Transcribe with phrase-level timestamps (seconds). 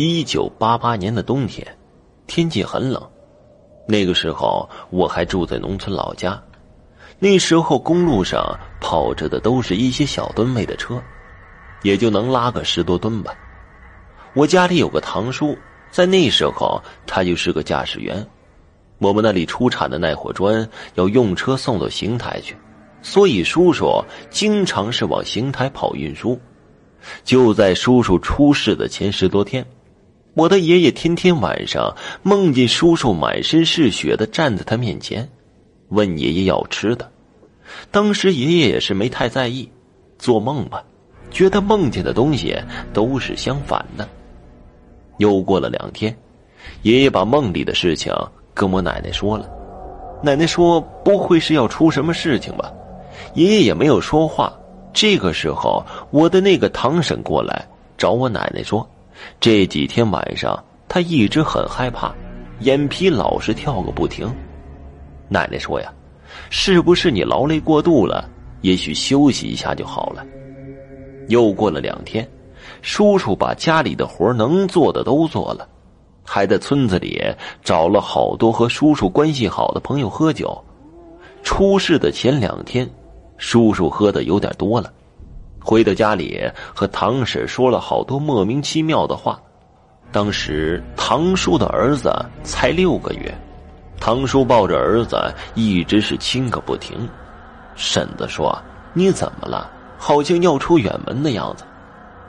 [0.00, 1.66] 一九八八年的冬天，
[2.28, 3.04] 天气很冷。
[3.84, 6.40] 那个时候我还住在农村老家，
[7.18, 11.02] 那时候公路上跑着的都是一些小吨位的车，
[11.82, 13.34] 也就能拉个十多吨吧。
[14.34, 15.58] 我家里有个堂叔，
[15.90, 18.24] 在那时候他就是个驾驶员。
[18.98, 22.54] 我们那里出产的耐火砖要用车送到邢台去，
[23.02, 26.40] 所以叔叔经常是往邢台跑运输。
[27.24, 29.66] 就在叔叔出事的前十多天。
[30.38, 35.28] 我的爷爷天天晚上梦见叔叔满身是血的站在他面前，
[35.88, 37.10] 问爷爷要吃的。
[37.90, 39.68] 当时爷爷也是没太在意，
[40.16, 40.84] 做梦吧，
[41.32, 42.56] 觉得梦见的东西
[42.92, 44.08] 都是相反的。
[45.16, 46.16] 又过了两天，
[46.82, 48.14] 爷爷把梦里的事情
[48.54, 49.50] 跟我奶奶说了。
[50.22, 52.72] 奶奶说：“不会是要出什么事情吧？”
[53.34, 54.56] 爷爷也没有说话。
[54.92, 57.66] 这个时候，我的那个堂婶过来
[57.96, 58.88] 找我奶奶说。
[59.40, 62.14] 这几天晚上，他一直很害怕，
[62.60, 64.28] 眼皮老是跳个不停。
[65.28, 65.92] 奶奶说：“呀，
[66.50, 68.28] 是不是你劳累过度了？
[68.62, 70.24] 也许休息一下就好了。”
[71.28, 72.26] 又过了两天，
[72.80, 75.68] 叔叔把家里的活能做的都做了，
[76.24, 77.22] 还在村子里
[77.62, 80.58] 找了好多和叔叔关系好的朋友喝酒。
[81.42, 82.88] 出事的前两天，
[83.36, 84.92] 叔叔喝的有点多了。
[85.68, 86.40] 回到家里，
[86.74, 89.38] 和堂婶说了好多莫名其妙的话。
[90.10, 92.10] 当时堂叔的儿子
[92.42, 93.30] 才六个月，
[94.00, 97.06] 堂叔抱着儿子一直是亲个不停。
[97.76, 98.58] 婶子说
[98.94, 99.70] ：“你怎么了？
[99.98, 101.64] 好像要出远门的样子。”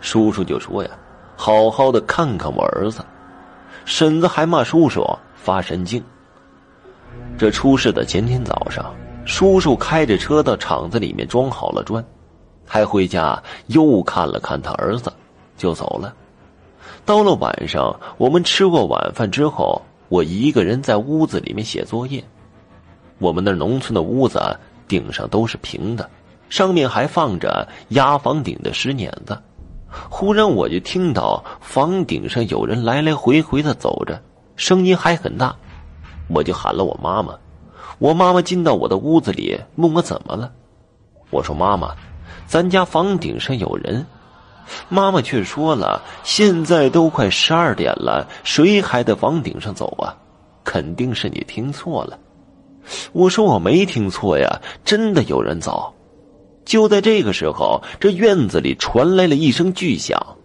[0.01, 0.89] 叔叔就说：“呀，
[1.37, 3.01] 好好的看看我儿子。”
[3.85, 5.01] 婶子还骂叔叔
[5.33, 6.03] 发神经。
[7.37, 12.03] 这出事的前天早上，叔叔开着车到厂子里面装好了砖。
[12.71, 15.11] 还回家又看了看他儿子，
[15.57, 16.13] 就走了。
[17.03, 22.23] 到了晚上，我们吃过晚饭之后，我一个人在屋子里面写作业。
[23.17, 24.39] 我们那农村的屋子
[24.87, 26.07] 顶上都是平的，
[26.47, 29.35] 上面还放着压房顶的石碾子。
[30.07, 34.21] 忽然，我就听到房顶上有人来来回回的走着，
[34.55, 35.55] 声音还很大。
[36.27, 37.33] 我就喊了我妈妈，
[37.97, 40.51] 我妈妈进到我的屋子里，问我怎么了。
[41.31, 41.95] 我说：“妈妈。”
[42.47, 44.05] 咱家房顶上有人，
[44.87, 50.15] 妈妈却说了：“现在都快十二点了，谁还在房顶上走啊？
[50.63, 52.19] 肯定是你听错了。”
[53.13, 55.93] 我说：“我没听错呀，真的有人走。”
[56.65, 60.37] 就在这个时候，这院子里传来了一声巨响，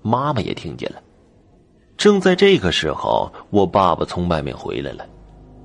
[0.00, 1.00] 妈妈也听见了。
[1.96, 5.04] 正在这个时候，我爸爸从外面回来了。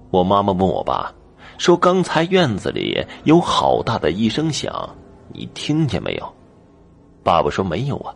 [0.10, 1.14] 我妈妈问我爸
[1.58, 4.96] 说：“刚才院子里有好大的一声响。”
[5.34, 6.34] 你听见没有？
[7.24, 8.16] 爸爸说没有啊。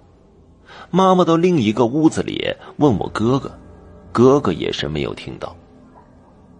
[0.89, 2.43] 妈妈到另一个屋子里
[2.77, 3.51] 问我哥哥，
[4.11, 5.55] 哥哥也是没有听到。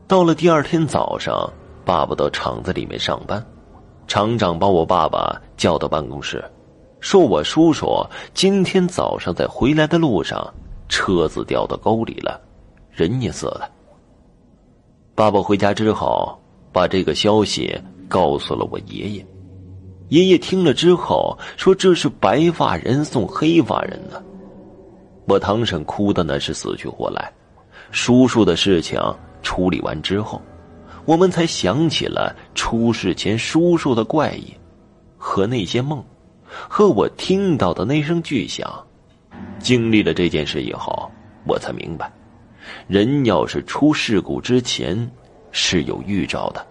[0.07, 1.49] 到了第二天早上，
[1.85, 3.43] 爸爸到厂子里面上班，
[4.07, 6.43] 厂长把我爸爸叫到办公室，
[6.99, 10.53] 说我叔叔今天早上在回来的路上，
[10.89, 12.39] 车子掉到沟里了，
[12.91, 13.69] 人也死了。
[15.15, 16.37] 爸爸回家之后，
[16.73, 17.79] 把这个消息
[18.09, 19.25] 告诉了我爷爷。
[20.11, 24.21] 爷爷听了之后说：“这是白发人送黑发人呢。”
[25.25, 27.31] 我堂婶哭的那是死去活来。
[27.91, 28.99] 叔叔的事情
[29.41, 30.41] 处理完之后，
[31.05, 34.53] 我们才想起了出事前叔叔的怪异，
[35.17, 36.03] 和那些梦，
[36.43, 38.69] 和我听到的那声巨响。
[39.59, 41.09] 经历了这件事以后，
[41.47, 42.11] 我才明白，
[42.87, 45.09] 人要是出事故之前
[45.53, 46.67] 是有预兆的。